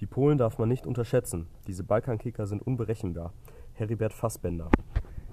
[0.00, 1.48] Die Polen darf man nicht unterschätzen.
[1.66, 3.32] Diese Balkankicker sind unberechenbar.
[3.72, 4.70] Heribert Fassbender.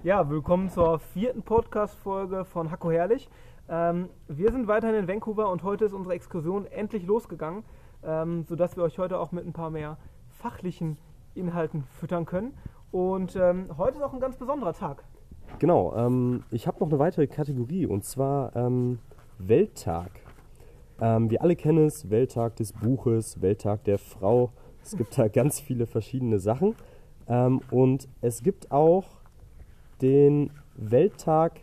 [0.02, 3.28] Ja, willkommen zur vierten Podcast-Folge von Hacko Herrlich.
[3.68, 7.62] Ähm, wir sind weiterhin in Vancouver und heute ist unsere Exkursion endlich losgegangen,
[8.02, 9.98] ähm, sodass wir euch heute auch mit ein paar mehr
[10.30, 10.98] fachlichen
[11.36, 12.52] Inhalten füttern können.
[12.90, 15.04] Und ähm, heute ist auch ein ganz besonderer Tag.
[15.60, 18.98] Genau, ähm, ich habe noch eine weitere Kategorie und zwar ähm,
[19.38, 20.10] Welttag.
[21.00, 24.50] Ähm, wir alle kennen es, Welttag des Buches, Welttag der Frau.
[24.82, 26.74] Es gibt da ganz viele verschiedene Sachen.
[27.28, 29.04] Ähm, und es gibt auch
[30.00, 31.60] den Welttag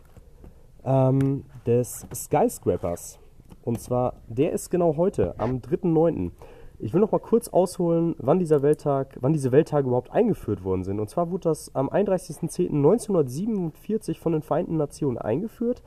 [0.84, 3.18] ähm, des Skyscrapers.
[3.62, 6.30] Und zwar, der ist genau heute, am 3.9.
[6.78, 10.84] Ich will noch mal kurz ausholen, wann dieser Welttag, wann diese Welttage überhaupt eingeführt worden
[10.84, 11.00] sind.
[11.00, 15.82] Und zwar wurde das am 31.10.1947 von den Vereinten Nationen eingeführt.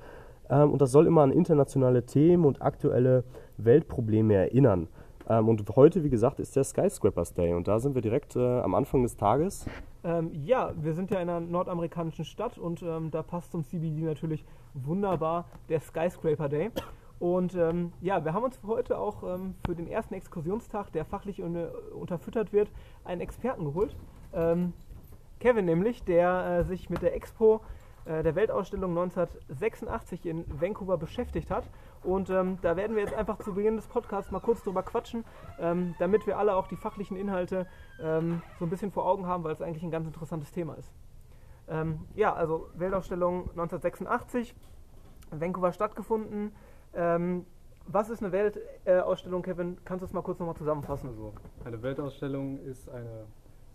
[0.49, 3.23] Ähm, und das soll immer an internationale Themen und aktuelle
[3.57, 4.87] Weltprobleme erinnern.
[5.29, 7.53] Ähm, und heute, wie gesagt, ist der Skyscrapers Day.
[7.53, 9.65] Und da sind wir direkt äh, am Anfang des Tages.
[10.03, 14.01] Ähm, ja, wir sind ja in einer nordamerikanischen Stadt und ähm, da passt zum CBD
[14.03, 16.71] natürlich wunderbar der Skyscraper Day.
[17.19, 21.41] Und ähm, ja, wir haben uns heute auch ähm, für den ersten Exkursionstag, der fachlich
[21.41, 21.57] un
[21.99, 22.69] unterfüttert wird,
[23.03, 23.95] einen Experten geholt.
[24.33, 24.73] Ähm,
[25.39, 27.61] Kevin nämlich, der äh, sich mit der Expo
[28.07, 31.69] der Weltausstellung 1986 in Vancouver beschäftigt hat.
[32.03, 35.25] Und ähm, da werden wir jetzt einfach zu Beginn des Podcasts mal kurz drüber quatschen,
[35.59, 37.67] ähm, damit wir alle auch die fachlichen Inhalte
[38.01, 40.91] ähm, so ein bisschen vor Augen haben, weil es eigentlich ein ganz interessantes Thema ist.
[41.67, 44.55] Ähm, ja, also Weltausstellung 1986,
[45.31, 46.53] Vancouver stattgefunden.
[46.93, 47.45] Ähm,
[47.87, 49.77] was ist eine Weltausstellung, Kevin?
[49.85, 51.09] Kannst du es mal kurz nochmal zusammenfassen?
[51.09, 51.33] Also
[51.63, 53.25] eine Weltausstellung ist eine,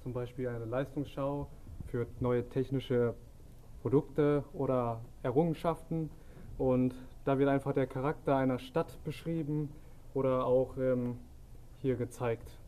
[0.02, 1.48] zum Beispiel eine Leistungsschau
[1.86, 3.14] für neue technische
[3.82, 6.08] Produkte oder Errungenschaften.
[6.56, 6.94] Und
[7.24, 9.70] da wird einfach der Charakter einer Stadt beschrieben
[10.14, 11.18] oder auch ähm,
[11.78, 12.58] hier gezeigt.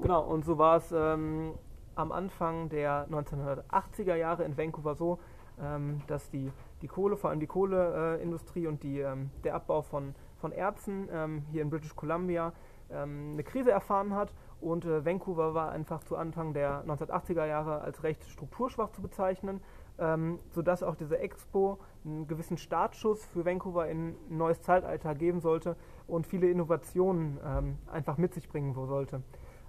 [0.00, 1.52] Genau, und so war es ähm,
[1.94, 5.18] am Anfang der 1980er Jahre in Vancouver so,
[5.60, 10.14] ähm, dass die, die Kohle, vor allem die Kohleindustrie und die, ähm, der Abbau von,
[10.36, 12.52] von Erzen ähm, hier in British Columbia
[12.90, 14.34] ähm, eine Krise erfahren hat.
[14.60, 19.60] Und äh, Vancouver war einfach zu Anfang der 1980er Jahre als recht strukturschwach zu bezeichnen
[19.98, 25.40] ähm, sodass auch diese Expo einen gewissen Startschuss für Vancouver in ein neues Zeitalter geben
[25.40, 25.76] sollte
[26.06, 29.22] und viele Innovationen ähm, einfach mit sich bringen sollte.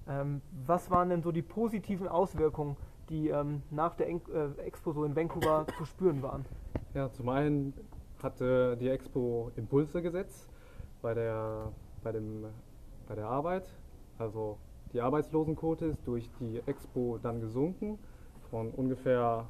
[0.08, 2.78] Ähm, was waren denn so die positiven Auswirkungen,
[3.10, 6.46] die ähm, nach der en äh, Expo so in Vancouver zu spüren waren?
[6.94, 7.74] Ja, zum einen
[8.22, 10.48] hatte die Expo Impulse gesetzt
[11.02, 11.72] bei der,
[12.04, 12.46] bei dem,
[13.08, 13.68] bei der Arbeit.
[14.18, 14.58] Also
[14.94, 18.00] die Arbeitslosenquote ist durch die Expo dann gesunken
[18.50, 19.48] von ungefähr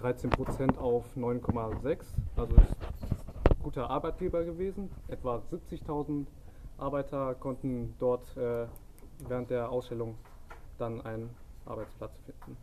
[0.00, 2.04] 13 Prozent auf 9,6.
[2.36, 2.74] Also ist
[3.50, 4.90] ein guter Arbeitgeber gewesen.
[5.08, 6.26] Etwa 70.000
[6.78, 8.66] Arbeiter konnten dort äh,
[9.28, 10.16] während der Ausstellung
[10.78, 11.30] dann einen
[11.66, 12.56] Arbeitsplatz finden.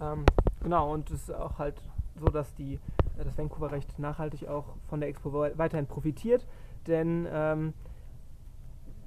[0.00, 0.24] Ähm,
[0.62, 1.82] genau, und es ist auch halt
[2.20, 2.74] so, dass die,
[3.18, 6.46] äh, das Vancouver recht nachhaltig auch von der Expo weiterhin profitiert,
[6.86, 7.74] denn ähm,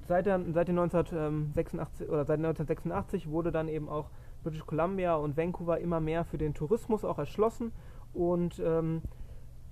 [0.06, 4.10] seit, der, seit, den 1986, oder seit 1986 wurde dann eben auch
[4.42, 7.72] British Columbia und Vancouver immer mehr für den Tourismus auch erschlossen
[8.12, 9.02] und ähm,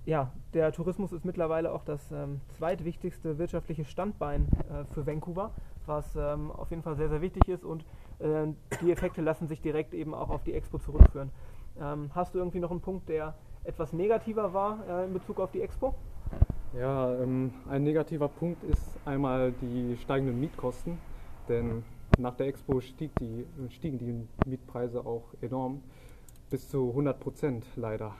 [0.05, 5.51] ja, der Tourismus ist mittlerweile auch das ähm, zweitwichtigste wirtschaftliche Standbein äh, für Vancouver,
[5.85, 7.85] was ähm, auf jeden Fall sehr, sehr wichtig ist und
[8.19, 8.47] äh,
[8.81, 11.29] die Effekte lassen sich direkt eben auch auf die Expo zurückführen.
[11.79, 15.51] Ähm, hast du irgendwie noch einen Punkt, der etwas negativer war äh, in Bezug auf
[15.51, 15.93] die Expo?
[16.77, 20.97] Ja, ähm, ein negativer Punkt ist einmal die steigenden Mietkosten,
[21.47, 21.83] denn
[22.17, 25.81] nach der Expo stieg die, stiegen die Mietpreise auch enorm,
[26.49, 28.13] bis zu 100 Prozent leider.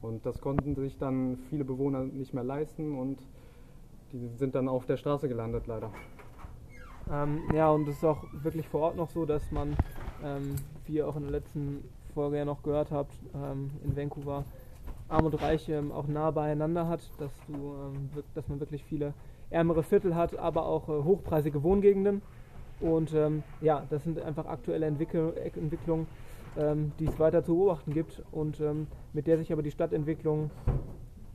[0.00, 3.18] Und das konnten sich dann viele Bewohner nicht mehr leisten und
[4.12, 5.90] die sind dann auf der Straße gelandet leider.
[7.10, 9.76] Ähm, ja, und es ist auch wirklich vor Ort noch so, dass man,
[10.22, 10.56] ähm,
[10.86, 14.44] wie ihr auch in der letzten Folge ja noch gehört habt, ähm, in Vancouver
[15.08, 19.14] Arm und Reich ähm, auch nah beieinander hat, dass, du, ähm, dass man wirklich viele
[19.50, 22.20] ärmere Viertel hat, aber auch äh, hochpreisige Wohngegenden.
[22.80, 26.06] Und ähm, ja, das sind einfach aktuelle Entwicklungen,
[26.56, 30.50] ähm, die es weiter zu beobachten gibt und ähm, mit der sich aber die Stadtentwicklung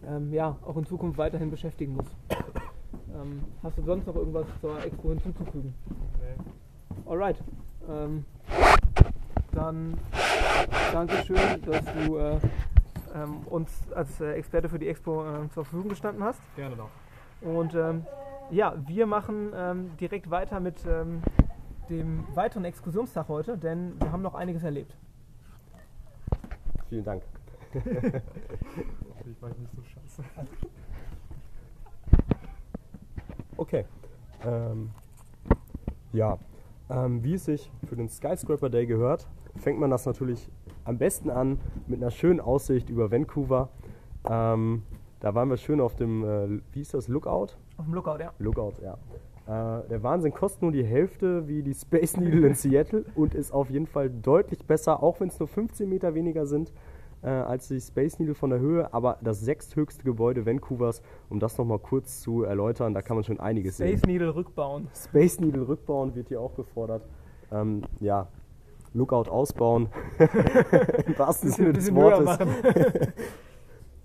[0.07, 2.05] ähm, ja auch in Zukunft weiterhin beschäftigen muss.
[3.13, 5.73] Ähm, hast du sonst noch irgendwas zur Expo hinzuzufügen?
[6.19, 7.09] Nee.
[7.09, 7.37] Alright.
[7.89, 8.25] Ähm,
[9.51, 9.97] dann
[10.91, 12.39] Dankeschön, dass du äh,
[13.49, 16.39] uns als äh, Experte für die Expo äh, zur Verfügung gestanden hast.
[16.55, 16.89] Gerne doch.
[17.41, 17.75] Und
[18.51, 21.21] ja, wir machen ähm, direkt weiter mit ähm,
[21.89, 24.95] dem weiteren Exkursionstag heute, denn wir haben noch einiges erlebt.
[26.89, 27.23] Vielen Dank.
[27.73, 30.23] ich war nicht so scheiße.
[33.57, 33.85] Okay.
[34.45, 34.91] Ähm,
[36.11, 36.37] ja,
[36.89, 40.49] Ähm, wie es sich für den Skyscraper Day gehört, fängt man das natürlich
[40.83, 43.69] am besten an mit einer schönen Aussicht über Vancouver.
[44.29, 44.83] Ähm,
[45.21, 47.53] da waren wir schön auf dem, äh, wie ist das, Lookout?
[47.77, 48.33] Auf dem Lookout, ja.
[48.39, 48.97] Lookout, ja.
[49.45, 53.51] Äh, der Wahnsinn kostet nur die Hälfte wie die Space Needle in Seattle und ist
[53.51, 56.71] auf jeden Fall deutlich besser, auch wenn es nur 15 Meter weniger sind
[57.23, 61.57] äh, als die Space Needle von der Höhe, aber das sechsthöchste Gebäude Vancouvers, um das
[61.57, 64.11] nochmal kurz zu erläutern, da kann man schon einiges Space sehen.
[64.11, 64.87] Needle rückbauen.
[64.93, 67.07] Space Needle rückbauen wird hier auch gefordert.
[67.51, 68.27] Ähm, ja,
[68.93, 69.89] Lookout ausbauen.
[71.07, 72.37] Im wahrsten Sinne des Wortes.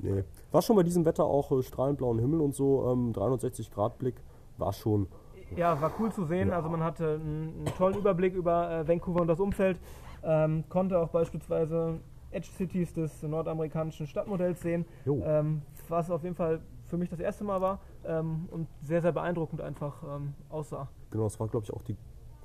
[0.00, 0.22] Nee.
[0.50, 3.98] War schon bei diesem Wetter auch äh, strahlend blauen Himmel und so, ähm, 360 Grad
[3.98, 4.16] Blick,
[4.56, 5.08] war schon.
[5.56, 6.50] Ja, war cool zu sehen.
[6.50, 9.78] Also man hatte einen, einen tollen Überblick über äh, Vancouver und das Umfeld.
[10.22, 12.00] Ähm, konnte auch beispielsweise
[12.30, 14.84] Edge Cities des nordamerikanischen Stadtmodells sehen.
[15.06, 19.12] Ähm, was auf jeden Fall für mich das erste Mal war ähm, und sehr, sehr
[19.12, 20.88] beeindruckend einfach ähm, aussah.
[21.10, 21.96] Genau, das war glaube ich auch die,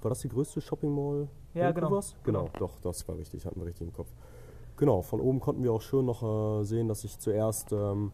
[0.02, 1.88] war das die größte Shopping Mall Ja, genau.
[1.88, 2.16] Vancouvers?
[2.24, 4.14] Genau, doch, das war richtig, hatten wir richtig im Kopf.
[4.78, 6.24] Genau, von oben konnten wir auch schön noch
[6.62, 8.12] äh, sehen, dass sich zuerst ähm,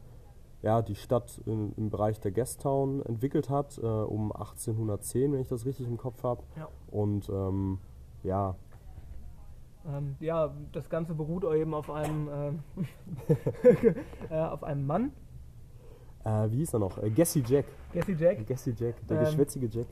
[0.61, 5.47] ja, die Stadt im, im Bereich der Guesttown entwickelt hat, äh, um 1810, wenn ich
[5.47, 6.43] das richtig im Kopf habe.
[6.57, 6.67] Ja.
[6.91, 7.79] Und ähm,
[8.23, 8.55] ja,
[9.87, 12.59] Ähm, ja, das Ganze beruht eben auf einem, ähm,
[14.29, 15.13] äh, auf einem Mann,
[16.25, 16.97] äh, wie hieß er noch?
[17.01, 17.65] Äh, Gassy Jack.
[17.93, 19.87] Jesse Jack, Gassy Jack, der Ähm, geschwätzige Jack.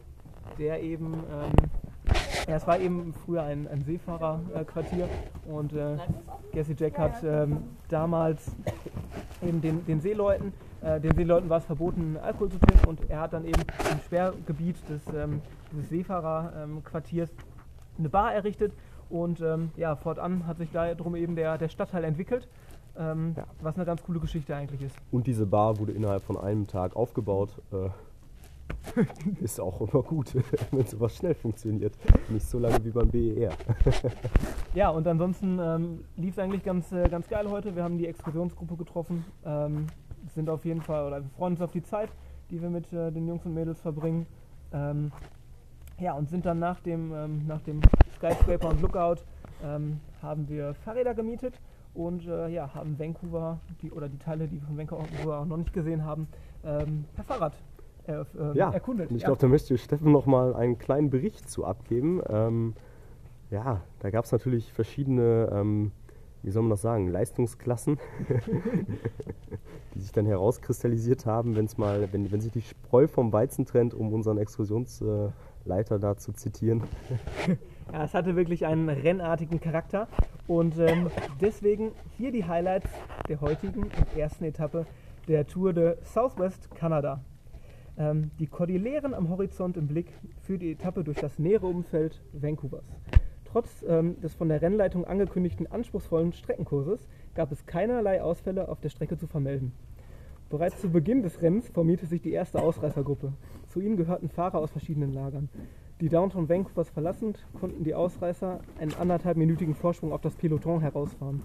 [0.60, 1.54] der eben, ähm,
[2.48, 5.08] ja, es war eben früher ein, ein Seefahrerquartier
[5.48, 5.98] und äh,
[6.54, 7.58] Jesse Jack hat ähm,
[7.90, 8.52] damals
[9.42, 13.20] eben den, den Seeleuten, äh, den Seeleuten war es verboten, Alkohol zu trinken und er
[13.22, 13.62] hat dann eben
[13.92, 15.42] im Sperrgebiet des, ähm,
[15.72, 17.30] des Seefahrerquartiers
[18.00, 18.74] eine Bar errichtet
[19.10, 22.48] und ähm, ja, fortan hat sich darum eben der, der Stadtteil entwickelt,
[22.98, 23.44] ähm, Ja.
[23.62, 24.96] was eine ganz coole Geschichte eigentlich ist.
[25.12, 27.62] Und diese Bar wurde innerhalb von einem Tag aufgebaut.
[27.72, 27.90] Äh,
[29.42, 30.34] ist auch immer gut,
[30.72, 31.94] wenn sowas schnell funktioniert.
[32.30, 33.52] Nicht so lange wie beim BER.
[34.74, 37.76] Ja, und ansonsten ähm, lief es eigentlich ganz, äh, ganz geil heute.
[37.76, 39.88] Wir haben die Exkursionsgruppe getroffen, ähm,
[40.34, 42.10] sind auf jeden Fall, oder wir freuen uns auf die Zeit,
[42.50, 44.26] die wir mit äh, den Jungs und Mädels verbringen.
[44.74, 45.12] Ähm,
[46.00, 47.82] ja, und sind dann nach dem, ähm, nach dem
[48.18, 49.24] Skyscraper und Lookout,
[49.64, 51.60] ähm, haben wir Fahrräder gemietet
[51.94, 55.58] und äh, ja, haben Vancouver, die, oder die Teile, die wir von Vancouver auch noch
[55.58, 56.28] nicht gesehen haben,
[56.64, 57.54] ähm, per Fahrrad
[58.08, 59.10] äh, ähm, Ja, erkundet.
[59.10, 62.22] Und ich glaube, da möchte Steffen noch mal einen kleinen Bericht zu abgeben.
[62.30, 62.74] Ähm,
[63.52, 65.92] ja, da gab es natürlich verschiedene, ähm,
[66.44, 67.98] wie soll man das sagen, Leistungsklassen,
[69.96, 73.94] die sich dann herauskristallisiert haben, wenn's mal, wenn, wenn sich die Spreu vom Weizen trennt,
[73.94, 76.84] um unseren Exkursionsleiter da zu zitieren.
[77.94, 80.10] Ja, es hatte wirklich einen rennartigen Charakter
[80.46, 81.10] und ähm,
[81.40, 82.90] deswegen hier die Highlights
[83.30, 84.86] der heutigen und ersten Etappe
[85.30, 87.22] der Tour de Southwest Canada.
[87.98, 90.14] Ähm, die Kordilleren am Horizont im Blick
[90.44, 92.86] für die Etappe durch das nähere Umfeld Vancouvers.
[93.46, 98.90] Trotz ähm, des von der Rennleitung angekündigten anspruchsvollen Streckenkurses gab es keinerlei Ausfälle auf der
[98.90, 99.72] Strecke zu vermelden.
[100.50, 103.34] Bereits zu Beginn des Rennens formierte sich die erste Ausreißergruppe.
[103.68, 105.50] Zu ihnen gehörten Fahrer aus verschiedenen Lagern.
[106.00, 111.42] Die Downtown Vancouvers verlassend, konnten die Ausreißer einen anderthalbminütigen Vorsprung auf das Peloton herausfahren.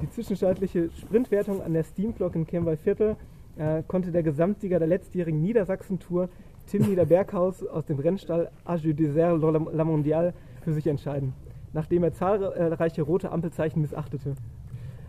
[0.00, 3.16] Die zwischenstaatliche Sprintwertung an der Steamclock in Kemwey Viertel
[3.60, 6.30] äh, konnte der Gesamtsieger der letztjährigen Niedersachsen-Tour,
[6.66, 9.38] Tim Niederberghaus aus dem Rennstall Age Désert
[9.72, 11.34] La Mondiale, für sich entscheiden,
[11.72, 14.34] nachdem er zahlreiche rote Ampelzeichen missachtete.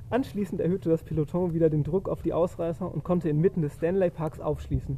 [0.09, 4.09] Anschließend erhöhte das Peloton wieder den Druck auf die Ausreißer und konnte inmitten des Stanley
[4.09, 4.97] Parks aufschließen.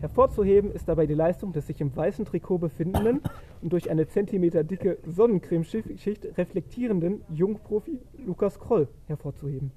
[0.00, 3.20] Hervorzuheben ist dabei die Leistung des sich im weißen Trikot befindenden
[3.62, 9.72] und durch eine Zentimeter dicke Sonnencremeschicht reflektierenden Jungprofi Lukas Kroll hervorzuheben,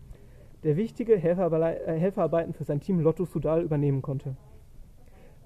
[0.64, 4.36] der wichtige äh, Helferarbeiten für sein Team Lotto Sudal übernehmen konnte.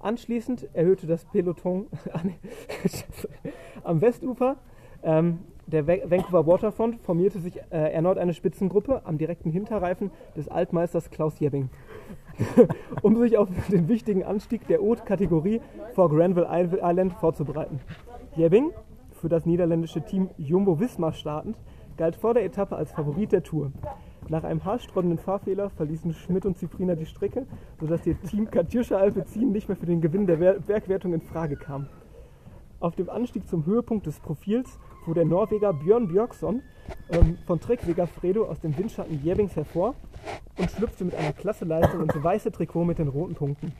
[0.00, 1.86] Anschließend erhöhte das Peloton
[3.84, 4.56] am Westufer
[5.02, 10.48] ähm, der Va- Vancouver Waterfront formierte sich äh, erneut eine Spitzengruppe am direkten Hinterreifen des
[10.48, 11.70] Altmeisters Klaus Jebbing,
[13.02, 15.60] um sich auf den wichtigen Anstieg der Haute-Kategorie
[15.94, 17.80] vor Granville Island vorzubereiten.
[18.36, 18.72] Jebbing,
[19.12, 21.56] für das niederländische Team Jumbo Visma startend,
[21.96, 23.72] galt vor der Etappe als Favorit der Tour.
[24.28, 27.46] Nach einem haarsträubenden Fahrfehler verließen Schmidt und Ziprina die Strecke,
[27.78, 31.56] sodass ihr Team Katjuscha Alpecin nicht mehr für den Gewinn der Wer- Bergwertung in Frage
[31.56, 31.88] kam.
[32.80, 36.62] Auf dem Anstieg zum Höhepunkt des Profils fuhr der Norweger Björn Björksson
[37.10, 37.80] ähm, von Trek
[38.18, 39.94] Fredo aus dem Windschatten Jebbings hervor
[40.58, 43.72] und schlüpfte mit einer klasse Leistung ins weiße Trikot mit den roten Punkten.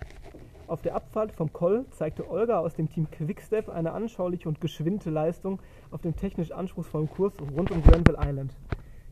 [0.67, 5.11] Auf der Abfahrt vom Koll zeigte Olga aus dem Team Quickstep eine anschauliche und geschwinde
[5.11, 5.59] Leistung
[5.91, 8.53] auf dem technisch anspruchsvollen Kurs rund um Granville Island.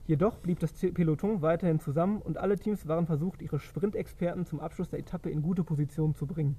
[0.07, 4.91] Jedoch blieb das Peloton weiterhin zusammen und alle Teams waren versucht, ihre Sprintexperten zum Abschluss
[4.91, 6.57] der Etappe in gute Position zu bringen.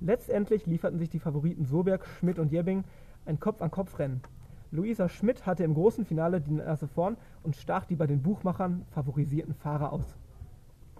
[0.00, 2.84] Letztendlich lieferten sich die Favoriten Soberg, Schmidt und Jebbing
[3.24, 4.20] Ein Kopf-an-Kopf-Rennen.
[4.72, 8.84] Luisa Schmidt hatte im großen Finale die Nase vorn und stach die bei den Buchmachern
[8.90, 10.16] favorisierten Fahrer aus.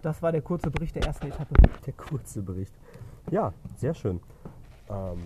[0.01, 1.53] Das war der kurze Bericht der ersten Etappe.
[1.85, 2.73] Der kurze Bericht.
[3.29, 4.21] Ja, sehr schön.
[4.89, 5.19] Ähm,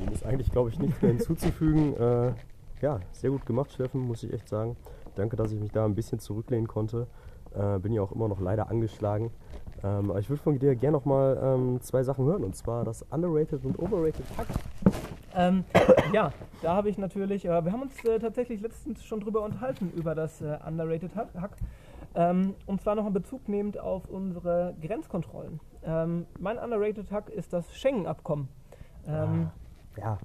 [0.00, 1.96] dem ist eigentlich, glaube ich, nichts mehr hinzuzufügen.
[1.96, 2.32] Äh,
[2.80, 4.76] ja, sehr gut gemacht, Steffen, muss ich echt sagen.
[5.14, 7.06] Danke, dass ich mich da ein bisschen zurücklehnen konnte.
[7.54, 9.30] Äh, bin ja auch immer noch leider angeschlagen.
[9.82, 12.44] Ähm, aber ich würde von dir gerne noch mal ähm, zwei Sachen hören.
[12.44, 14.46] Und zwar das Underrated und Overrated Hack.
[15.36, 15.64] Ähm,
[16.12, 19.92] ja, da habe ich natürlich, äh, wir haben uns äh, tatsächlich letztens schon drüber unterhalten,
[19.96, 21.56] über das äh, Underrated Hack.
[22.14, 25.60] Ähm, und zwar noch in Bezug nehmend auf unsere Grenzkontrollen.
[25.84, 28.48] Ähm, mein Underrated Hack ist das Schengen-Abkommen.
[29.06, 29.50] Ähm,
[29.96, 30.18] Ja,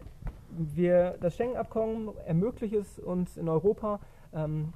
[0.49, 3.99] wir, das Schengen-Abkommen ermöglicht es uns in Europa
[4.33, 4.73] ähm,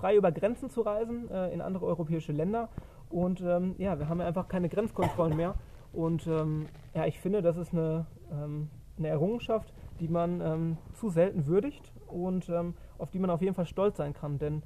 [0.00, 2.70] frei über Grenzen zu reisen äh, in andere europäische Länder.
[3.10, 5.54] Und ähm, ja, wir haben ja einfach keine Grenzkontrollen mehr.
[5.92, 11.10] Und ähm, ja, ich finde, das ist eine, ähm, eine Errungenschaft, die man ähm, zu
[11.10, 14.38] selten würdigt und ähm, auf die man auf jeden Fall stolz sein kann.
[14.38, 14.62] Denn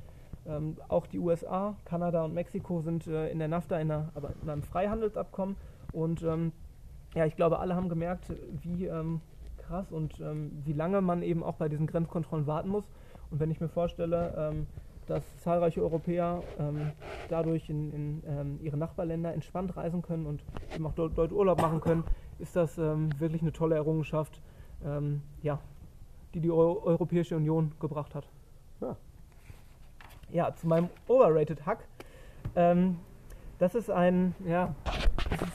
[0.47, 4.31] ähm, auch die USA, Kanada und Mexiko sind äh, in der NAFTA in, einer, aber
[4.41, 5.57] in einem Freihandelsabkommen.
[5.93, 6.53] Und ähm,
[7.14, 9.21] ja, ich glaube, alle haben gemerkt, wie ähm,
[9.57, 10.21] krass und
[10.64, 12.85] wie lange man eben auch bei diesen Grenzkontrollen warten muss.
[13.31, 14.67] Und wenn ich mir vorstelle,
[15.06, 16.92] dass zahlreiche Europäer ähm,
[17.28, 20.42] dadurch in, in ähm, ihre Nachbarländer entspannt reisen können und
[20.75, 22.04] eben auch dort, dort Urlaub machen können,
[22.38, 24.40] ist das ähm, wirklich eine tolle Errungenschaft,
[24.84, 25.61] ähm, ja,
[26.34, 28.28] die die Eu Europäische Union gebracht hat.
[28.80, 28.96] Ja.
[30.30, 31.87] Ja, zu meinem Overrated Hack.
[32.56, 32.99] Ähm,
[33.58, 34.75] das ist ein, ja,
[35.30, 35.52] es ist,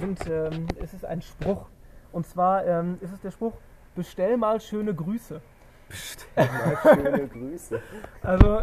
[0.00, 1.66] sind, ähm, es ist ein Spruch.
[2.12, 2.64] Und zwar
[3.02, 3.52] ist es der Spruch,
[3.94, 5.42] bestell mal schöne Grüße.
[6.82, 7.80] schöne Grüße.
[8.22, 8.60] Also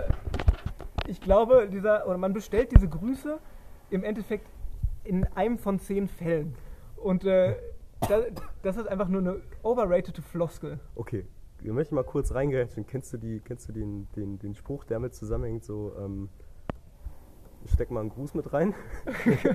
[1.07, 3.39] ich glaube, dieser, oder man bestellt diese Grüße
[3.89, 4.47] im Endeffekt
[5.03, 6.55] in einem von zehn Fällen.
[6.97, 7.55] Und äh,
[8.07, 8.25] das,
[8.63, 10.79] das ist einfach nur eine overrated Floskel.
[10.95, 11.25] Okay,
[11.59, 12.85] wir möchten mal kurz reingreifen.
[12.85, 16.29] Kennst du, die, kennst du den, den, den Spruch, der damit zusammenhängt, so, ähm,
[17.71, 18.73] steck mal einen Gruß mit rein?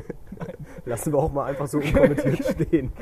[0.84, 2.92] Lassen wir auch mal einfach so unkommentiert stehen.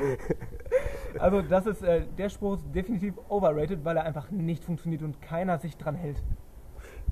[1.17, 5.21] Also das ist, äh, der Spruch ist definitiv overrated, weil er einfach nicht funktioniert und
[5.21, 6.21] keiner sich dran hält.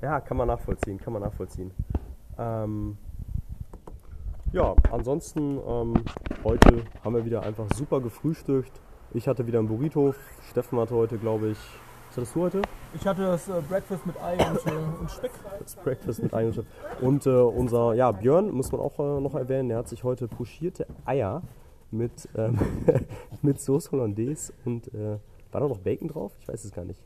[0.02, 1.72] Ja, kann man nachvollziehen, kann man nachvollziehen.
[2.38, 2.96] Ähm,
[4.52, 5.94] ja, ansonsten, ähm,
[6.44, 8.80] heute haben wir wieder einfach super gefrühstückt.
[9.12, 10.14] Ich hatte wieder ein Burrito,
[10.50, 11.58] Steffen hatte heute, glaube ich,
[12.08, 12.62] was hattest du heute?
[12.94, 15.32] Ich hatte das äh, Breakfast mit Ei und, äh, und Speck.
[15.60, 16.66] Das Breakfast mit Ei und Chip.
[17.02, 20.26] Und äh, unser, ja, Björn, muss man auch äh, noch erwähnen, der hat sich heute
[20.26, 21.42] pochierte Eier
[21.90, 22.58] mit, ähm,
[23.42, 25.18] mit Sauce Hollandaise und äh,
[25.52, 26.32] war da noch Bacon drauf?
[26.40, 27.02] Ich weiß es gar nicht.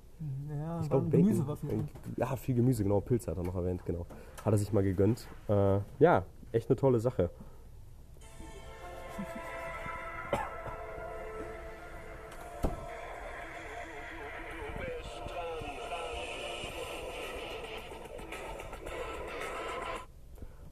[0.48, 1.26] Ja, Ich war glaube Bacon.
[1.26, 1.72] Gemüse mit.
[1.72, 3.00] äh, Ja, viel Gemüse, genau.
[3.00, 4.06] Pilze hat er noch erwähnt, genau.
[4.44, 5.26] Hat er sich mal gegönnt.
[5.48, 7.30] Äh, ja, echt eine tolle Sache.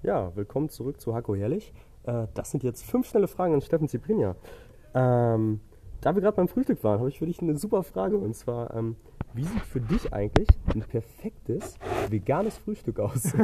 [0.02, 1.72] Ja, willkommen zurück zu Hako Herrlich.
[2.04, 4.36] Äh, das sind jetzt fünf schnelle Fragen an Steffen Ziprinia.
[4.94, 5.60] Ähm,
[6.00, 8.16] da wir gerade beim Frühstück waren, habe ich für dich eine super Frage.
[8.16, 8.96] Und zwar, ähm,
[9.34, 11.76] wie sieht für dich eigentlich ein perfektes
[12.08, 13.32] veganes Frühstück aus?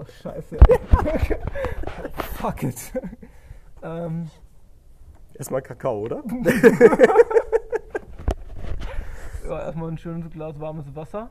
[0.00, 0.56] Oh, scheiße.
[2.36, 2.92] Fuck it.
[3.82, 4.30] ähm,
[5.34, 6.22] Erstmal Kakao, oder?
[9.48, 11.30] ja, erstmal ein schönes Glas warmes Wasser.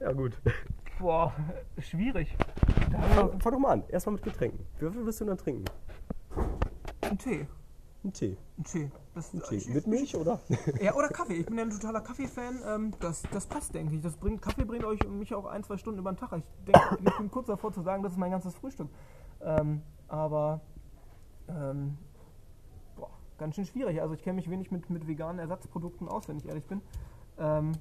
[0.00, 0.32] Ja, gut.
[0.98, 1.32] Boah,
[1.78, 2.34] schwierig.
[2.96, 3.84] Da haben Fang, doch mal an.
[3.88, 4.64] Erstmal mit Getränken.
[4.78, 5.64] Wie viel willst du dann trinken?
[7.02, 7.46] einen Tee.
[8.04, 8.36] Ein Tee.
[8.58, 8.90] Ein Tee.
[9.14, 9.56] Das, Ein Tee.
[9.56, 10.40] ich- Mit Milch, oder?
[10.80, 11.34] Ja, oder Kaffee.
[11.34, 12.60] Ich bin ja ein totaler Kaffee-Fan.
[12.66, 14.02] Ähm, das, das passt, denke ich.
[14.02, 16.32] Das bringt, Kaffee bringt euch und mich auch ein, zwei Stunden über den Tag.
[16.36, 18.88] Ich, denk, ich bin kurz davor zu sagen, das ist mein ganzes Frühstück.
[19.40, 20.60] Ähm, aber
[21.48, 21.96] ähm,
[22.96, 24.00] boah, ganz schön schwierig.
[24.00, 26.80] Also ich kenne mich wenig mit, mit veganen Ersatzprodukten aus, wenn ich ehrlich bin.
[27.38, 27.72] Ähm,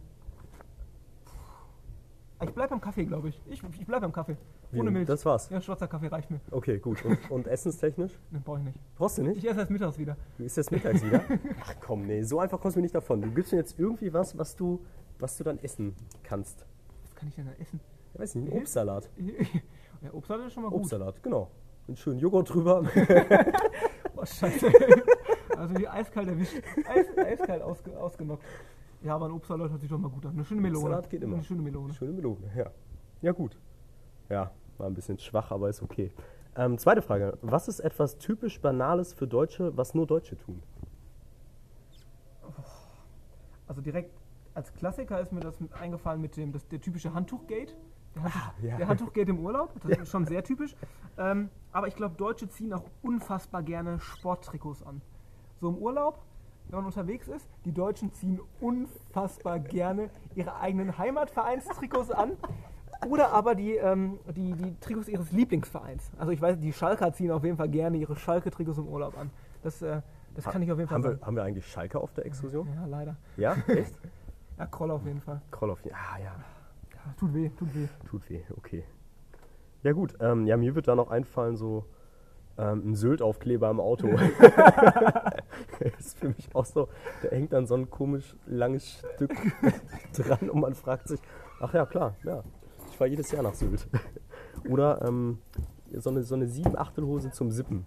[2.44, 3.42] ich bleibe beim Kaffee, glaube ich.
[3.48, 4.38] Ich, ich bleibe beim Kaffee.
[4.74, 5.08] Ohne Milch.
[5.08, 5.50] Das war's.
[5.50, 6.42] ja, schwarzer Kaffee reicht mir.
[6.52, 7.04] Okay, gut.
[7.06, 8.12] Und, und essenstechnisch?
[8.32, 8.80] Den brauche ich nicht.
[8.96, 9.38] Brauchst du nicht?
[9.38, 10.18] Ich esse erst mittags wieder.
[10.38, 11.24] Ist das mittags wieder?
[11.62, 13.22] Ach komm, nee, so einfach kommst du mir nicht davon.
[13.22, 14.84] Du gibst mir jetzt irgendwie was, was du,
[15.20, 16.66] was du dann essen kannst.
[17.04, 17.80] Was kann ich denn da essen?
[18.14, 18.60] Ich weiß nicht, ein Nee.
[18.60, 19.10] Obstsalat.
[20.02, 20.80] ja, Obstsalat ist schon mal gut.
[20.80, 21.50] Obstsalat, genau.
[21.88, 22.84] Einen schönen Joghurt drüber.
[24.18, 24.68] Oh, scheiße.
[25.58, 26.56] also die eiskalt erwischt.
[26.88, 28.44] Eis, eiskalt ausge, ausgenockt.
[29.06, 30.32] Ja, aber ein Obstsalat hört sich doch mal gut an.
[30.34, 30.80] Eine schöne Melone.
[30.86, 31.36] Obstsalat geht immer.
[31.36, 31.94] Eine schöne Melone.
[31.94, 32.72] Schöne Melone, ja.
[33.22, 33.56] Ja, gut.
[34.30, 36.12] Ja, war ein bisschen schwach, aber ist okay.
[36.56, 37.38] Ähm, zweite Frage.
[37.44, 40.64] Was ist etwas typisch Banales für Deutsche, was nur Deutsche tun?
[43.68, 44.12] Also direkt
[44.54, 47.76] als Klassiker ist mir das eingefallen mit dem, das, der typische Handtuchgate.
[48.16, 48.78] Der, Handtuch, Ah, ja.
[48.78, 50.76] der Handtuchgate im Urlaub, das ist schon sehr typisch.
[51.18, 55.02] Ähm, aber ich glaube, Deutsche ziehen auch unfassbar gerne Sporttrikots an.
[55.60, 56.24] so im Urlaub,
[56.70, 62.32] wenn man unterwegs ist, die Deutschen ziehen unfassbar gerne ihre eigenen Heimatvereinstrikots an.
[63.10, 66.10] Oder aber die, ähm, die, die Trikots ihres Lieblingsvereins.
[66.18, 69.30] Also ich weiß, die Schalker ziehen auf jeden Fall gerne ihre Schalke-Trikots im Urlaub an.
[69.64, 70.02] Das, äh,
[70.34, 71.26] das kann ich auf jeden Fall haben wir, sagen.
[71.26, 72.68] haben wir eigentlich Schalke auf der Exkursion?
[72.74, 73.16] Ja, leider.
[73.38, 73.94] Ja, echt?
[74.58, 75.42] Ja, Kroll auf jeden Fall.
[75.52, 76.32] Kroll auf jeden Ah ja,
[76.94, 77.88] Ja, tut weh, tut weh.
[78.10, 78.84] tut weh, okay.
[79.84, 81.86] Ja gut, ähm, ja, mir wird da noch einfallen, so
[82.58, 84.10] ähm, ein Sylt-Aufkleber im Auto.
[85.80, 86.88] das ist für mich auch so,
[87.22, 89.32] da hängt dann so ein komisch langes Stück
[90.18, 91.20] dran und man fragt sich,
[91.60, 92.44] ach ja, klar, ja,
[92.90, 93.88] ich fahre jedes Jahr nach Sylt.
[94.70, 95.40] Oder ähm,
[95.94, 97.86] so eine, so eine 7-Achtel-Hose zum Sippen.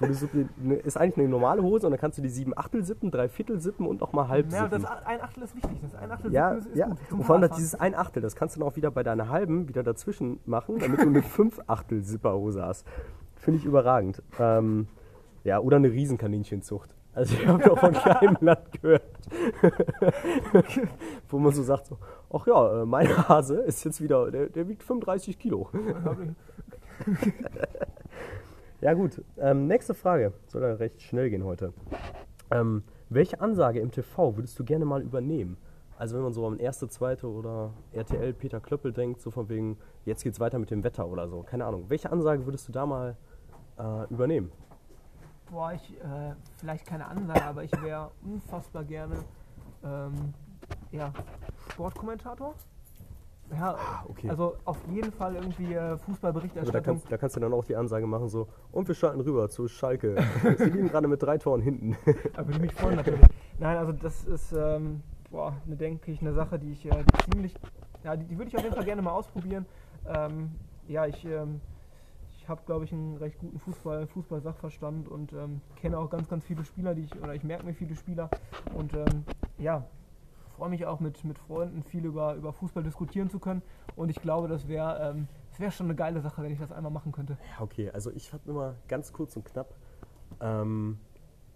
[0.00, 0.28] Wo du so,
[0.58, 3.28] ne, ist eigentlich eine normale Hose und dann kannst du die 7 Achtel sippen, 3
[3.28, 4.82] Viertel sippen und auch mal halb Ja, sippen.
[4.82, 5.78] das ein Achtel ist wichtig.
[5.82, 6.86] Das ein Achtel Ja, ist, ja.
[6.86, 6.98] gut.
[7.10, 9.68] Und vor allem dieses ein Achtel, das kannst du dann auch wieder bei deiner halben
[9.68, 12.86] wieder dazwischen machen, damit du eine fünf Achtel Zipperhose hast.
[13.36, 14.22] Finde ich überragend.
[14.38, 14.88] Ähm,
[15.44, 16.94] ja, oder eine Riesenkaninchenzucht.
[17.14, 19.02] Also ich habe doch von keinem Land gehört,
[21.28, 21.98] wo man so sagt so,
[22.32, 25.68] ach ja, äh, mein Hase ist jetzt wieder, der, der wiegt 35 Kilo.
[28.80, 30.32] Ja gut, ähm, nächste Frage.
[30.46, 31.72] Soll dann recht schnell gehen heute.
[32.52, 35.56] Ähm, welche Ansage im TV würdest du gerne mal übernehmen?
[35.98, 39.78] Also wenn man so an erste, zweite oder RTL Peter Klöppel denkt, so von wegen,
[40.04, 41.42] jetzt geht's weiter mit dem Wetter oder so.
[41.42, 41.86] Keine Ahnung.
[41.88, 43.16] Welche Ansage würdest du da mal
[43.78, 44.52] äh, übernehmen?
[45.50, 49.16] Boah, ich, äh, vielleicht keine Ansage, aber ich wäre unfassbar gerne
[49.82, 50.34] ähm,
[50.92, 51.12] ja,
[51.72, 52.54] Sportkommentator.
[53.50, 54.28] Ja, Ah, okay.
[54.28, 56.82] also auf jeden Fall irgendwie äh, Also da, Fußballberichterstattung.
[56.84, 59.68] kannst, da kannst du dann auch die Ansage machen, so, und wir schalten rüber zu
[59.68, 60.16] Schalke.
[60.58, 61.96] Sie liegen gerade mit drei Toren hinten.
[62.34, 63.20] Da würde ich mich freuen natürlich.
[63.58, 67.54] Nein, also das ist, ähm, boah, eine, denke ich, eine Sache, die ich äh, ziemlich,
[68.04, 69.66] ja, die, die würde ich auf jeden Fall gerne mal ausprobieren.
[70.06, 70.50] Ähm,
[70.86, 71.60] ja, ich, ähm,
[72.36, 76.44] ich habe, glaube ich, einen recht guten Fußball, Fußball-Sachverstand und ähm, kenne auch ganz, ganz
[76.44, 78.30] viele Spieler, die ich, oder ich merke mir viele Spieler
[78.74, 79.24] und ähm,
[79.58, 79.84] ja,
[80.58, 83.62] freue mich auch mit, mit Freunden viel über, über Fußball diskutieren zu können
[83.94, 86.72] und ich glaube, das wäre ähm, das wär schon eine geile Sache, wenn ich das
[86.72, 87.38] einmal machen könnte.
[87.56, 89.72] Ja, okay, also ich habe immer ganz kurz und knapp
[90.40, 90.98] ähm,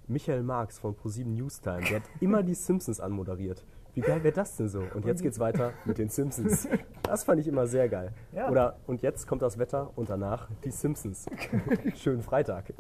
[0.07, 3.65] Michael Marx von ProSieben Newstime, der hat immer die Simpsons anmoderiert.
[3.95, 4.85] Wie geil wäre das denn so?
[4.95, 6.67] Und jetzt geht's weiter mit den Simpsons.
[7.03, 8.13] Das fand ich immer sehr geil.
[8.33, 8.49] Ja.
[8.49, 11.27] Oder und jetzt kommt das Wetter und danach die Simpsons.
[11.97, 12.73] Schönen Freitag.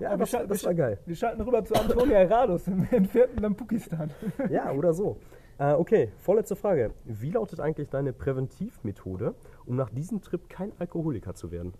[0.00, 0.98] Ja, wir das, schalten- das wir war geil.
[1.06, 4.10] Wir schalten rüber zu Antonia Radus im entfernten Lampukistan.
[4.50, 5.18] Ja, oder so.
[5.58, 6.92] Äh, okay, vorletzte Frage.
[7.04, 9.34] Wie lautet eigentlich deine Präventivmethode,
[9.66, 11.74] um nach diesem Trip kein Alkoholiker zu werden?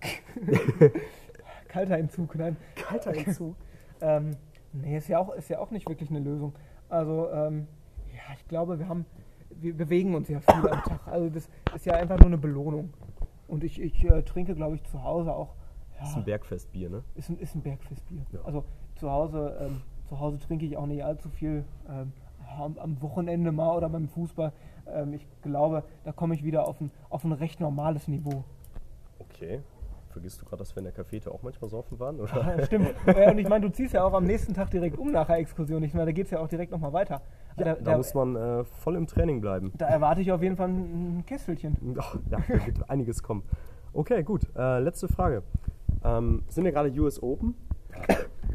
[1.68, 2.56] Kalter Entzug, nein.
[2.74, 3.54] Kalter Entzug.
[4.00, 4.32] Ähm,
[4.72, 6.52] nee, ist ja, auch, ist ja auch nicht wirklich eine Lösung.
[6.88, 7.66] Also, ähm,
[8.12, 9.06] ja, ich glaube, wir haben,
[9.50, 11.00] wir bewegen uns ja viel am Tag.
[11.06, 12.92] Also, das ist ja einfach nur eine Belohnung.
[13.48, 15.54] Und ich, ich äh, trinke, glaube ich, zu Hause auch.
[16.02, 17.02] Ja, ist ein Bergfestbier, ne?
[17.14, 18.26] ist ein, ist ein Bergfestbier.
[18.32, 18.40] Ja.
[18.44, 18.64] Also,
[18.96, 21.64] zu Hause, ähm, zu Hause trinke ich auch nicht allzu viel.
[21.88, 22.12] Ähm,
[22.58, 24.52] am, am Wochenende mal oder beim Fußball.
[24.86, 28.44] Ähm, ich glaube, da komme ich wieder auf ein, auf ein recht normales Niveau.
[29.18, 29.62] Okay.
[30.10, 32.20] Vergisst du gerade, dass wir in der Cafete auch manchmal saufen waren?
[32.20, 32.54] Oder?
[32.58, 32.94] Ja, stimmt.
[33.06, 35.82] Und ich meine, du ziehst ja auch am nächsten Tag direkt um nach der Exkursion.
[35.84, 37.22] Ich meine, da geht es ja auch direkt nochmal weiter.
[37.56, 39.72] Ja, da, da muss man äh, voll im Training bleiben.
[39.78, 41.96] da erwarte ich auf jeden Fall ein, ein Kesselchen.
[41.98, 43.42] Ach, ja, da wird einiges kommen.
[43.94, 44.42] Okay, gut.
[44.54, 45.42] Äh, letzte Frage.
[46.04, 47.54] Ähm, sind wir gerade US Open?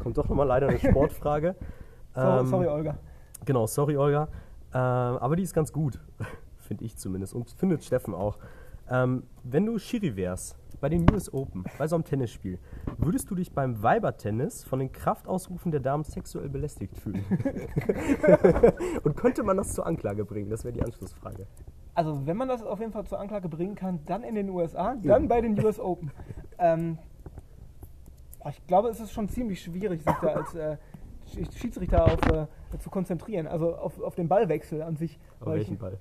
[0.02, 1.54] Kommt doch nochmal leider eine Sportfrage.
[2.14, 2.98] So, Ähm, sorry, Olga.
[3.44, 4.28] Genau, sorry, Olga.
[4.74, 6.00] Ähm, aber die ist ganz gut,
[6.56, 7.32] finde ich zumindest.
[7.32, 8.38] Und findet Steffen auch.
[8.90, 12.58] Ähm, wenn du Schiri wärst bei den US Open, bei so einem Tennisspiel,
[12.96, 17.24] würdest du dich beim Weibertennis von den Kraftausrufen der Damen sexuell belästigt fühlen?
[19.04, 20.50] Und könnte man das zur Anklage bringen?
[20.50, 21.46] Das wäre die Anschlussfrage.
[21.94, 24.96] Also, wenn man das auf jeden Fall zur Anklage bringen kann, dann in den USA,
[25.02, 26.10] dann bei den US Open.
[26.58, 26.98] Ähm,
[28.48, 30.76] boah, ich glaube, es ist schon ziemlich schwierig, sich da als äh,
[31.26, 32.46] Sch- Schiedsrichter auf, äh,
[32.78, 33.46] zu konzentrieren.
[33.46, 35.18] Also auf, auf den Ballwechsel an sich.
[35.40, 35.98] Aber Weil welchen ich, Ball?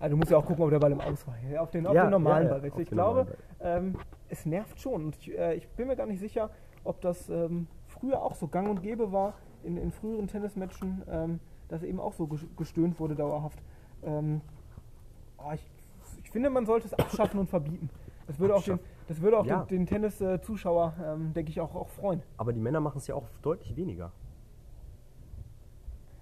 [0.00, 1.34] also, du musst ja auch gucken, ob der Ball im Aus war.
[1.60, 2.76] Auf den, auf Ja, den normalen ja, ja, Ballwechsel.
[2.80, 3.26] auf Ich glaube,
[3.60, 3.96] normalen ähm,
[4.28, 5.04] es nervt schon.
[5.06, 6.50] Und ich, äh, ich bin mir gar nicht sicher,
[6.84, 11.40] ob das ähm, früher auch so gang und gäbe war, in, in früheren Tennismatchen, ähm,
[11.68, 13.58] dass eben auch so ges- gestöhnt wurde dauerhaft.
[14.04, 14.40] Ähm,
[15.38, 15.68] oh, ich,
[16.22, 17.90] ich finde, man sollte es abschaffen und verbieten.
[18.28, 19.64] Das würde auch den, das würde auch Ja.
[19.64, 22.22] den, den Tennis-Zuschauer, ähm, denke ich, auch, auch freuen.
[22.36, 24.12] Aber die Männer machen es ja auch deutlich weniger.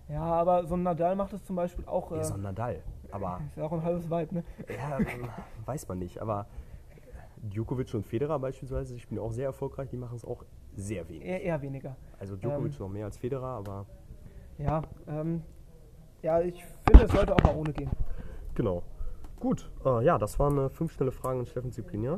[0.08, 2.12] Ja, aber so ein Nadal macht es zum Beispiel auch.
[2.12, 2.82] Äh, Ja, so ein Nadal.
[3.10, 4.44] Aber ist ja auch ein halbes Weib, ne?
[4.68, 5.28] ja, ähm,
[5.64, 6.20] weiß man nicht.
[6.22, 6.46] Aber
[7.38, 10.44] Djokovic und Federer beispielsweise, die spielen auch sehr erfolgreich, die machen es auch
[10.76, 11.24] sehr wenig.
[11.24, 11.96] Eher, eher weniger.
[12.18, 12.78] Also Djokovic Ähm.
[12.78, 13.86] noch mehr als Federer, aber
[14.58, 15.42] Ja, ähm,
[16.22, 17.90] ja, ich finde, es sollte auch mal ohne gehen.
[18.54, 18.82] genau.
[19.38, 22.10] Gut, äh, ja, das waren äh, fünf schnelle Fragen an Steffen Ziplin, Äh,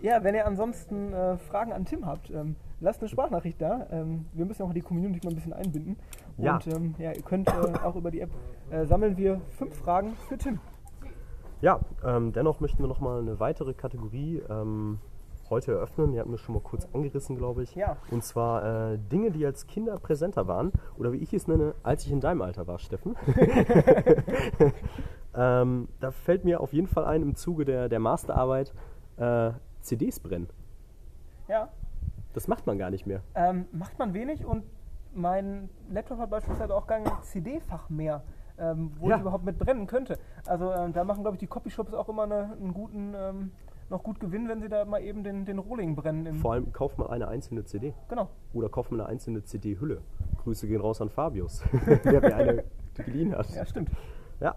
[0.00, 3.86] Ja, wenn ihr ansonsten äh, Fragen an Tim habt, ähm, lasst eine Sprachnachricht da.
[3.90, 5.96] Ähm, wir müssen auch die Community mal ein bisschen einbinden.
[6.38, 6.54] Ja.
[6.54, 8.30] Und ähm, ja, ihr könnt äh, auch über die App
[8.70, 10.58] äh, sammeln wir fünf Fragen für Tim.
[11.60, 14.98] ja, ähm, dennoch möchten wir nochmal eine weitere Kategorie ähm,
[15.50, 16.12] heute eröffnen.
[16.12, 17.74] Die hatten wir schon mal kurz angerissen, glaube ich.
[17.74, 17.98] Ja.
[18.10, 20.72] Und zwar äh, Dinge, die als Kinder präsenter waren.
[20.96, 23.14] Oder wie ich es nenne, als ich in deinem Alter war, Steffen.
[25.34, 28.72] ähm, da fällt mir auf jeden Fall ein, im Zuge der, der Masterarbeit
[29.16, 30.48] äh, CDs brennen.
[31.48, 31.68] Ja,
[32.34, 33.22] Das macht man gar nicht mehr.
[33.34, 34.64] ähm, macht man wenig und
[35.14, 38.22] mein Laptop hat beispielsweise auch gar ein CD-Fach mehr,
[38.58, 39.16] ähm, wo Ja.
[39.16, 40.18] ich überhaupt mit brennen könnte.
[40.46, 43.50] Also ähm, da machen, glaube ich, die Copyshops auch immer eine, einen guten, ähm,
[43.88, 46.36] noch gut Gewinn, wenn sie da mal eben den, den Rohling brennen.
[46.36, 47.92] Vor allem kauft man eine einzelne CD.
[48.08, 48.28] genau.
[48.52, 50.00] Oder kauft man eine einzelne CD-Hülle.
[50.44, 51.64] Grüße gehen raus an Fabius,
[52.04, 52.64] der mir eine
[52.94, 53.50] geliehen hat.
[53.50, 53.90] Ja, stimmt.
[54.38, 54.54] Ja.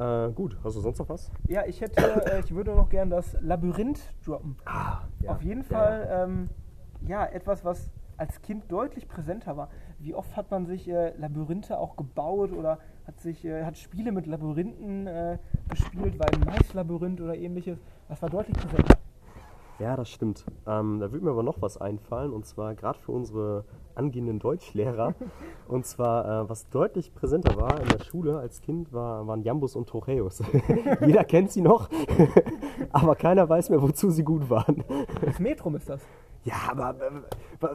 [0.00, 1.30] Äh, gut, hast du sonst noch was?
[1.46, 4.56] Ja, ich hätte, äh, ich würde noch gern das Labyrinth droppen.
[4.64, 6.48] Ah, Auf jeden Fall, ähm,
[7.06, 9.68] ja, etwas, was als Kind deutlich präsenter war.
[9.98, 14.10] Wie oft hat man sich äh, Labyrinthe auch gebaut oder hat sich äh, hat Spiele
[14.10, 17.78] mit Labyrinthen äh, gespielt, weil ein Maislabyrinth oder ähnliches.
[18.08, 18.96] Das war deutlich präsenter.
[19.78, 20.46] Ja, das stimmt.
[20.66, 23.64] Ähm, da würde mir aber noch was einfallen, und zwar gerade für unsere
[24.00, 25.14] angehenden Deutschlehrer.
[25.68, 29.76] und zwar, äh, was deutlich präsenter war in der Schule als Kind, war, waren Jambus
[29.76, 30.42] und Trocheus.
[31.06, 31.88] Jeder kennt sie noch,
[32.92, 34.82] aber keiner weiß mehr, wozu sie gut waren.
[35.24, 36.00] Das Metrum ist das.
[36.44, 37.66] Ja, aber äh,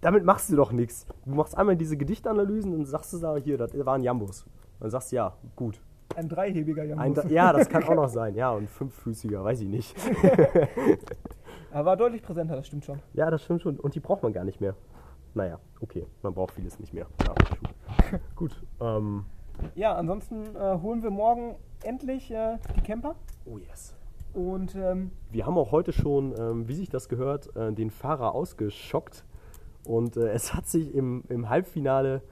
[0.00, 1.06] damit machst du doch nichts.
[1.24, 4.46] Du machst einmal diese Gedichtanalysen und sagst du da, hier, das war ein Jambus.
[4.78, 5.80] Dann sagst du, ja, gut.
[6.14, 7.30] Ein dreihebiger Ein, Jambus.
[7.30, 8.36] ja, das kann auch noch sein.
[8.36, 9.96] Ja, und fünffüßiger, weiß ich nicht.
[11.72, 13.00] Aber war deutlich präsenter, das stimmt schon.
[13.14, 13.80] Ja, das stimmt schon.
[13.80, 14.76] Und die braucht man gar nicht mehr.
[15.34, 17.06] Naja, okay, man braucht vieles nicht mehr.
[17.26, 17.34] Ja.
[18.36, 18.62] Gut.
[18.80, 19.24] Ähm,
[19.74, 23.14] Ja, ansonsten äh, holen wir morgen endlich äh, die Camper.
[23.46, 23.94] oh yes.
[24.32, 28.34] Und ähm, Wir haben auch heute schon, ähm, wie sich das gehört, äh, den Fahrer
[28.34, 29.24] ausgeschockt.
[29.86, 32.22] Und äh, es hat sich im, im Halbfinale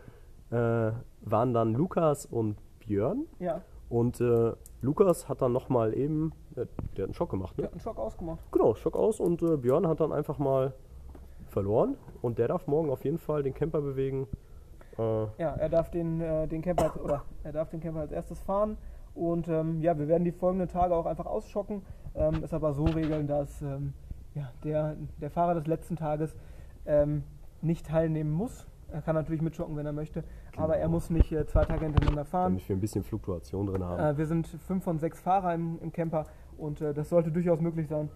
[0.50, 3.26] äh, waren dann Lukas und Björn.
[3.38, 7.62] ja, Und äh, Lukas hat dann nochmal eben, äh, der hat einen Schock gemacht, der
[7.64, 7.66] ne?
[7.66, 8.40] hat einen Schock ausgemacht.
[8.50, 10.74] Genau, Schock aus und äh, Björn hat dann einfach mal
[11.52, 11.96] verloren.
[12.20, 14.26] Und der darf morgen auf jeden Fall den Camper bewegen.
[14.98, 15.02] Äh,
[15.38, 18.40] Ja, er darf den, äh, den Camper als, oder er darf den Camper als erstes
[18.40, 18.76] fahren.
[19.14, 21.82] Und ähm, ja, wir werden die folgenden Tage auch einfach ausschocken.
[22.14, 23.92] Ähm, es aber so regeln, dass ähm,
[24.34, 26.34] ja, der, der Fahrer des letzten Tages
[26.86, 27.22] ähm,
[27.60, 28.66] nicht teilnehmen muss.
[28.90, 30.22] Er kann natürlich mitschocken, wenn er möchte,
[30.56, 32.52] aber er muss nicht äh, zwei Tage hintereinander fahren.
[32.52, 33.98] damit wir ein bisschen Fluktuation drin haben.
[34.14, 36.26] Äh, wir sind fünf von sechs Fahrer im, im Camper
[36.58, 38.10] und äh, das sollte durchaus möglich sein,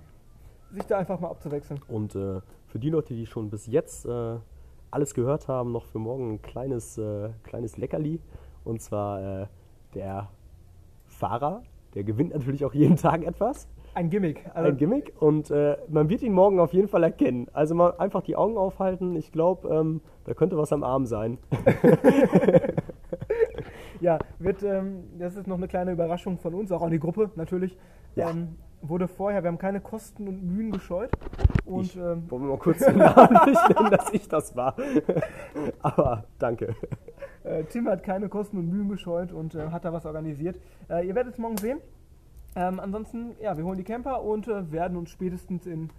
[0.72, 1.80] sich da einfach mal abzuwechseln.
[1.88, 4.36] Und äh, für die Leute, die schon bis jetzt äh,
[4.90, 8.20] alles gehört haben, noch für morgen ein kleines, äh, kleines Leckerli.
[8.64, 9.46] Und zwar äh,
[9.94, 10.28] der
[11.06, 11.62] Fahrer,
[11.94, 13.68] der gewinnt natürlich auch jeden Tag etwas.
[13.94, 14.44] Ein Gimmick.
[14.52, 15.14] Also, Ein Gimmick.
[15.20, 17.48] Und äh, man wird ihn morgen auf jeden Fall erkennen.
[17.54, 19.16] Also mal einfach die Augen aufhalten.
[19.16, 21.38] Ich glaube, ähm, da könnte was am Arm sein.
[24.00, 27.30] Ja, wird, ähm, das ist noch eine kleine Überraschung von uns, auch an die Gruppe
[27.34, 27.76] natürlich.
[28.14, 28.30] Ja.
[28.30, 28.56] Ähm,
[28.88, 31.10] wurde vorher, wir haben keine Kosten und Mühen gescheut.
[31.64, 34.76] Und Ich- ähm, Wollen wir mal kurz den Namen nicht nennen, dass ich das war.
[35.80, 36.74] Aber danke.
[37.44, 40.58] äh, Tim hat keine Kosten und Mühen gescheut und äh, hat da was organisiert.
[40.88, 41.78] Äh, ihr werdet es morgen sehen.
[42.54, 45.90] Ähm, ansonsten, ja, wir holen die Camper und äh, werden uns spätestens in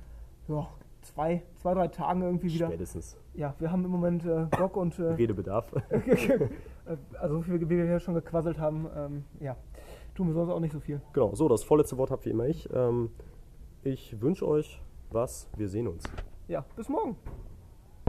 [0.47, 0.67] ja,
[1.03, 2.67] zwei, zwei, drei Tagen irgendwie wieder.
[2.67, 3.17] Spätestens.
[3.35, 5.71] Ja, wir haben im Moment äh, Bock und äh, Redebedarf.
[7.19, 9.55] also wie wir hier schon gequasselt haben, ähm, ja,
[10.17, 10.99] tun wir sonst auch nicht so viel.
[11.13, 12.67] Genau, so, das vorletzte Wort habt wie immer ich.
[12.73, 13.11] Ähm,
[13.83, 15.47] ich wünsche euch was.
[15.55, 16.03] Wir sehen uns.
[16.47, 17.15] Ja, bis morgen.